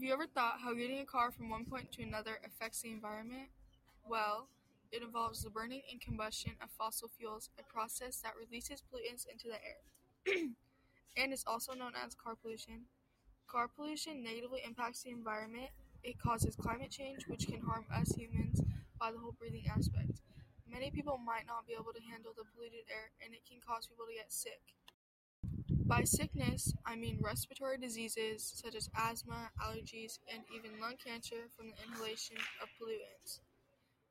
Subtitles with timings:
[0.00, 2.88] Have you ever thought how getting a car from one point to another affects the
[2.88, 3.50] environment?
[4.08, 4.48] Well,
[4.90, 9.48] it involves the burning and combustion of fossil fuels, a process that releases pollutants into
[9.48, 10.48] the air,
[11.18, 12.88] and is also known as car pollution.
[13.46, 15.68] Car pollution negatively impacts the environment.
[16.02, 18.62] It causes climate change, which can harm us humans
[18.98, 20.22] by the whole breathing aspect.
[20.66, 23.86] Many people might not be able to handle the polluted air, and it can cause
[23.86, 24.62] people to get sick.
[25.90, 31.66] By sickness, I mean respiratory diseases such as asthma, allergies, and even lung cancer from
[31.66, 33.40] the inhalation of pollutants.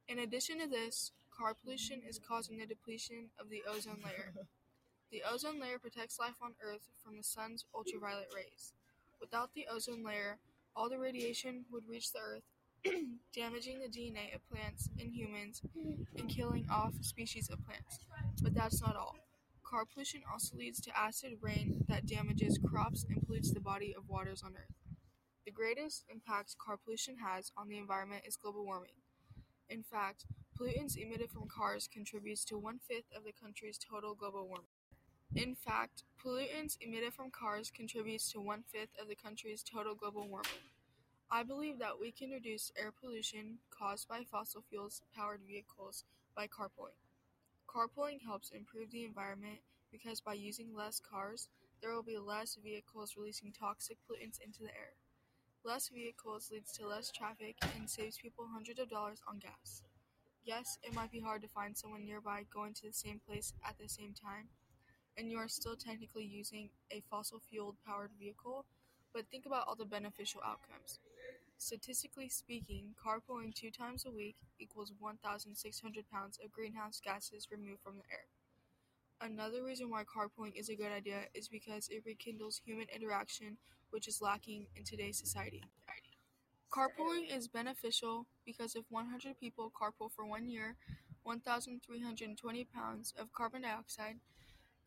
[0.10, 4.34] In addition to this, car pollution is causing the depletion of the ozone layer.
[5.10, 8.74] The ozone layer protects life on Earth from the sun's ultraviolet rays.
[9.22, 10.38] Without the ozone layer,
[10.76, 12.44] all the radiation would reach the Earth,
[13.34, 15.62] damaging the DNA of plants and humans
[16.18, 18.00] and killing off species of plants.
[18.44, 19.16] But that's not all.
[19.70, 24.10] Car pollution also leads to acid rain that damages crops and pollutes the body of
[24.10, 24.74] waters on Earth.
[25.46, 28.98] The greatest impact car pollution has on the environment is global warming.
[29.70, 30.26] In fact,
[30.58, 34.74] pollutants emitted from cars contributes to one-fifth of the country's total global warming.
[35.36, 40.66] In fact, pollutants emitted from cars contributes to one-fifth of the country's total global warming.
[41.30, 46.48] I believe that we can reduce air pollution caused by fossil fuels powered vehicles by
[46.48, 46.98] carpooling.
[47.70, 49.60] Carpooling helps improve the environment
[49.92, 51.48] because by using less cars,
[51.82, 54.94] there will be less vehicles releasing toxic pollutants into the air.
[55.64, 59.84] Less vehicles leads to less traffic and saves people hundreds of dollars on gas.
[60.44, 63.78] Yes, it might be hard to find someone nearby going to the same place at
[63.80, 64.50] the same time,
[65.18, 68.66] and you are still technically using a fossil fuel powered vehicle,
[69.14, 71.00] but think about all the beneficial outcomes.
[71.60, 77.98] Statistically speaking, carpooling two times a week equals 1,600 pounds of greenhouse gases removed from
[77.98, 78.28] the air.
[79.20, 83.58] Another reason why carpooling is a good idea is because it rekindles human interaction,
[83.90, 85.62] which is lacking in today's society.
[86.72, 90.78] Carpooling is beneficial because if 100 people carpool for one year,
[91.24, 94.16] 1,320 pounds of carbon dioxide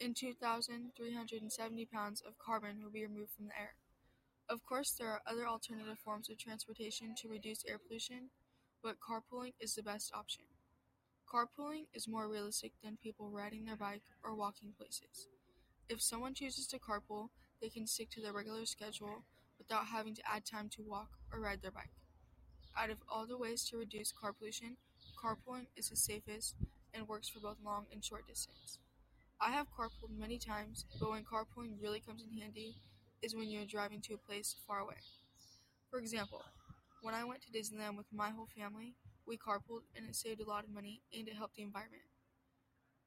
[0.01, 3.75] and 2,370 pounds of carbon will be removed from the air.
[4.53, 8.31] Of course, there are other alternative forms of transportation to reduce air pollution,
[8.83, 10.45] but carpooling is the best option.
[11.27, 15.27] Carpooling is more realistic than people riding their bike or walking places.
[15.89, 17.31] If someone chooses to carpool,
[17.61, 19.25] they can stick to their regular schedule
[19.59, 21.95] without having to add time to walk or ride their bike.
[22.77, 24.77] Out of all the ways to reduce car pollution,
[25.17, 26.57] carpooling is the safest
[26.93, 28.79] and works for both long and short distance.
[29.41, 32.77] I have carpooled many times, but when carpooling really comes in handy
[33.23, 34.97] is when you're driving to a place far away.
[35.91, 36.43] For example,
[37.03, 38.95] when I went to Disneyland with my whole family,
[39.27, 42.03] we carpooled and it saved a lot of money and it helped the environment.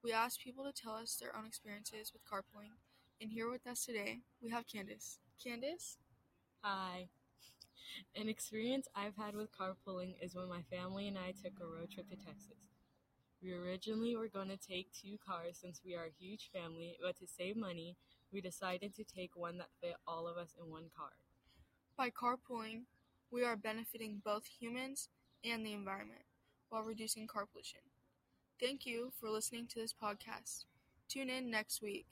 [0.03, 2.78] We asked people to tell us their own experiences with carpooling,
[3.20, 5.18] and here with us today we have Candace.
[5.44, 5.98] Candace?
[6.62, 7.08] Hi.
[8.16, 11.92] An experience I've had with carpooling is when my family and I took a road
[11.92, 12.70] trip to Texas.
[13.42, 17.18] We originally were going to take two cars since we are a huge family, but
[17.20, 17.96] to save money,
[18.31, 21.12] we decided to take one that fit all of us in one car.
[21.97, 22.84] By carpooling,
[23.31, 25.09] we are benefiting both humans
[25.44, 26.24] and the environment
[26.69, 27.81] while reducing car pollution.
[28.59, 30.66] Thank you for listening to this podcast.
[31.09, 32.06] Tune in next week.